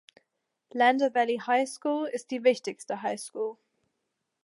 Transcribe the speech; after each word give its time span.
Lander 0.73 1.11
Valley 1.11 1.35
High 1.37 1.65
School 1.69 2.05
ist 2.07 2.31
die 2.31 2.43
wichtigste 2.43 3.03
High 3.03 3.21
School. 3.21 3.57